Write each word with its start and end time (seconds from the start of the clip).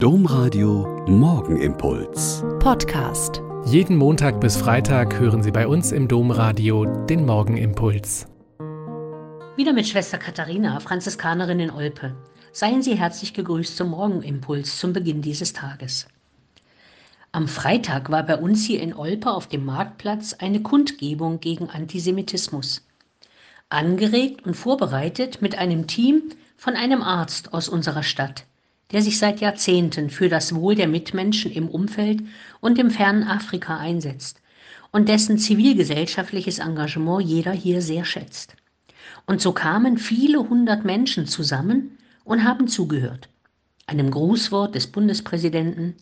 Domradio 0.00 1.04
Morgenimpuls. 1.08 2.44
Podcast. 2.60 3.42
Jeden 3.64 3.96
Montag 3.96 4.40
bis 4.40 4.56
Freitag 4.56 5.18
hören 5.18 5.42
Sie 5.42 5.50
bei 5.50 5.66
uns 5.66 5.90
im 5.90 6.06
Domradio 6.06 6.84
den 6.84 7.26
Morgenimpuls. 7.26 8.28
Wieder 9.56 9.72
mit 9.72 9.88
Schwester 9.88 10.18
Katharina, 10.18 10.78
Franziskanerin 10.78 11.58
in 11.58 11.72
Olpe. 11.72 12.14
Seien 12.52 12.80
Sie 12.80 12.94
herzlich 12.94 13.34
gegrüßt 13.34 13.76
zum 13.76 13.90
Morgenimpuls 13.90 14.78
zum 14.78 14.92
Beginn 14.92 15.20
dieses 15.20 15.52
Tages. 15.52 16.06
Am 17.32 17.48
Freitag 17.48 18.08
war 18.08 18.22
bei 18.22 18.36
uns 18.36 18.64
hier 18.64 18.80
in 18.80 18.94
Olpe 18.94 19.32
auf 19.32 19.48
dem 19.48 19.64
Marktplatz 19.64 20.32
eine 20.34 20.62
Kundgebung 20.62 21.40
gegen 21.40 21.70
Antisemitismus. 21.70 22.86
Angeregt 23.68 24.46
und 24.46 24.54
vorbereitet 24.54 25.42
mit 25.42 25.58
einem 25.58 25.88
Team 25.88 26.22
von 26.56 26.74
einem 26.74 27.02
Arzt 27.02 27.52
aus 27.52 27.68
unserer 27.68 28.04
Stadt 28.04 28.44
der 28.92 29.02
sich 29.02 29.18
seit 29.18 29.40
Jahrzehnten 29.40 30.08
für 30.08 30.28
das 30.28 30.54
Wohl 30.54 30.74
der 30.74 30.88
Mitmenschen 30.88 31.52
im 31.52 31.68
Umfeld 31.68 32.22
und 32.60 32.78
im 32.78 32.90
fernen 32.90 33.24
Afrika 33.24 33.76
einsetzt 33.76 34.40
und 34.92 35.08
dessen 35.08 35.38
zivilgesellschaftliches 35.38 36.58
Engagement 36.58 37.22
jeder 37.22 37.52
hier 37.52 37.82
sehr 37.82 38.06
schätzt. 38.06 38.54
Und 39.26 39.42
so 39.42 39.52
kamen 39.52 39.98
viele 39.98 40.48
hundert 40.48 40.84
Menschen 40.84 41.26
zusammen 41.26 41.98
und 42.24 42.44
haben 42.44 42.66
zugehört. 42.66 43.28
Einem 43.86 44.10
Grußwort 44.10 44.74
des 44.74 44.86
Bundespräsidenten, 44.86 45.94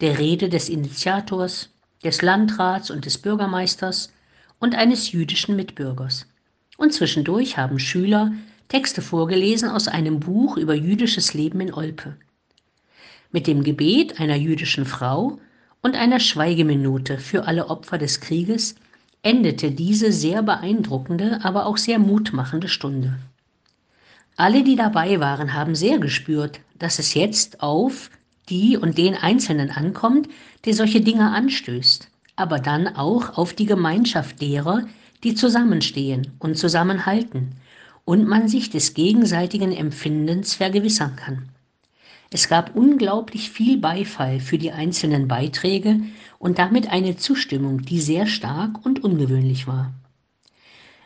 der 0.00 0.18
Rede 0.18 0.48
des 0.48 0.68
Initiators, 0.68 1.70
des 2.04 2.22
Landrats 2.22 2.92
und 2.92 3.04
des 3.04 3.18
Bürgermeisters 3.18 4.12
und 4.60 4.76
eines 4.76 5.10
jüdischen 5.10 5.56
Mitbürgers. 5.56 6.26
Und 6.76 6.92
zwischendurch 6.92 7.56
haben 7.56 7.80
Schüler 7.80 8.32
Texte 8.68 9.02
vorgelesen 9.02 9.68
aus 9.68 9.88
einem 9.88 10.20
Buch 10.20 10.56
über 10.56 10.74
jüdisches 10.74 11.34
Leben 11.34 11.60
in 11.60 11.74
Olpe 11.74 12.16
mit 13.30 13.46
dem 13.46 13.62
Gebet 13.62 14.20
einer 14.20 14.36
jüdischen 14.36 14.86
Frau 14.86 15.38
und 15.82 15.94
einer 15.94 16.20
Schweigeminute 16.20 17.18
für 17.18 17.46
alle 17.46 17.68
Opfer 17.68 17.98
des 17.98 18.20
Krieges 18.20 18.74
endete 19.22 19.70
diese 19.70 20.12
sehr 20.12 20.42
beeindruckende, 20.42 21.40
aber 21.42 21.66
auch 21.66 21.76
sehr 21.76 21.98
mutmachende 21.98 22.68
Stunde. 22.68 23.18
Alle, 24.36 24.62
die 24.62 24.76
dabei 24.76 25.18
waren, 25.20 25.52
haben 25.52 25.74
sehr 25.74 25.98
gespürt, 25.98 26.60
dass 26.78 26.98
es 26.98 27.14
jetzt 27.14 27.60
auf 27.60 28.10
die 28.48 28.76
und 28.76 28.96
den 28.96 29.14
Einzelnen 29.14 29.70
ankommt, 29.70 30.28
der 30.64 30.74
solche 30.74 31.00
Dinge 31.00 31.30
anstößt, 31.32 32.08
aber 32.36 32.58
dann 32.60 32.86
auch 32.88 33.36
auf 33.36 33.52
die 33.52 33.66
Gemeinschaft 33.66 34.40
derer, 34.40 34.86
die 35.24 35.34
zusammenstehen 35.34 36.32
und 36.38 36.56
zusammenhalten 36.56 37.56
und 38.04 38.26
man 38.26 38.48
sich 38.48 38.70
des 38.70 38.94
gegenseitigen 38.94 39.72
Empfindens 39.72 40.54
vergewissern 40.54 41.16
kann. 41.16 41.48
Es 42.30 42.48
gab 42.48 42.76
unglaublich 42.76 43.50
viel 43.50 43.78
Beifall 43.78 44.40
für 44.40 44.58
die 44.58 44.70
einzelnen 44.70 45.28
Beiträge 45.28 46.00
und 46.38 46.58
damit 46.58 46.90
eine 46.90 47.16
Zustimmung, 47.16 47.82
die 47.82 48.00
sehr 48.00 48.26
stark 48.26 48.84
und 48.84 49.02
ungewöhnlich 49.02 49.66
war. 49.66 49.94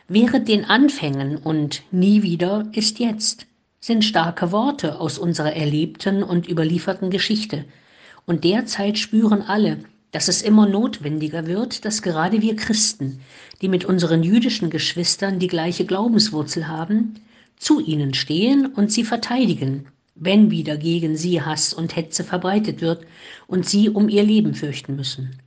Während 0.09 0.49
den 0.49 0.65
Anfängen 0.65 1.37
und 1.37 1.83
nie 1.91 2.23
wieder 2.23 2.67
ist 2.73 2.99
jetzt 2.99 3.47
sind 3.79 4.05
starke 4.05 4.53
Worte 4.53 5.01
aus 5.01 5.17
unserer 5.17 5.53
erlebten 5.53 6.23
und 6.23 6.47
überlieferten 6.47 7.09
Geschichte. 7.09 7.65
Und 8.25 8.45
derzeit 8.45 8.97
spüren 8.97 9.41
alle, 9.41 9.79
dass 10.11 10.29
es 10.29 10.41
immer 10.41 10.67
notwendiger 10.67 11.47
wird, 11.47 11.83
dass 11.83 12.01
gerade 12.01 12.41
wir 12.41 12.55
Christen, 12.55 13.19
die 13.61 13.67
mit 13.67 13.83
unseren 13.83 14.23
jüdischen 14.23 14.69
Geschwistern 14.69 15.37
die 15.37 15.47
gleiche 15.47 15.85
Glaubenswurzel 15.85 16.69
haben, 16.69 17.15
zu 17.57 17.81
ihnen 17.81 18.13
stehen 18.13 18.67
und 18.67 18.89
sie 18.89 19.03
verteidigen, 19.03 19.87
wenn 20.15 20.51
wieder 20.51 20.77
gegen 20.77 21.17
sie 21.17 21.41
Hass 21.41 21.73
und 21.73 21.95
Hetze 21.95 22.23
verbreitet 22.23 22.81
wird 22.81 23.05
und 23.47 23.67
sie 23.67 23.89
um 23.89 24.09
ihr 24.09 24.23
Leben 24.23 24.53
fürchten 24.53 24.95
müssen. 24.95 25.41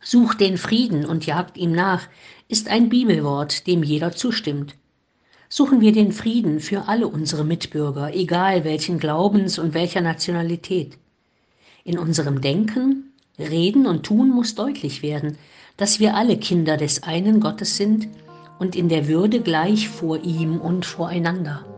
Sucht 0.00 0.40
den 0.40 0.58
Frieden 0.58 1.04
und 1.04 1.26
jagt 1.26 1.56
ihm 1.56 1.72
nach, 1.72 2.08
ist 2.48 2.68
ein 2.68 2.88
Bibelwort, 2.88 3.66
dem 3.66 3.82
jeder 3.82 4.12
zustimmt. 4.12 4.76
Suchen 5.48 5.80
wir 5.80 5.92
den 5.92 6.12
Frieden 6.12 6.60
für 6.60 6.88
alle 6.88 7.08
unsere 7.08 7.44
Mitbürger, 7.44 8.14
egal 8.14 8.64
welchen 8.64 8.98
Glaubens 8.98 9.58
und 9.58 9.74
welcher 9.74 10.02
Nationalität. 10.02 10.98
In 11.84 11.98
unserem 11.98 12.40
Denken, 12.40 13.12
Reden 13.38 13.86
und 13.86 14.04
Tun 14.04 14.28
muss 14.28 14.54
deutlich 14.54 15.02
werden, 15.02 15.38
dass 15.76 16.00
wir 16.00 16.14
alle 16.14 16.36
Kinder 16.36 16.76
des 16.76 17.02
einen 17.02 17.40
Gottes 17.40 17.76
sind 17.76 18.08
und 18.58 18.76
in 18.76 18.88
der 18.88 19.08
Würde 19.08 19.40
gleich 19.40 19.88
vor 19.88 20.22
ihm 20.22 20.60
und 20.60 20.84
voreinander. 20.84 21.77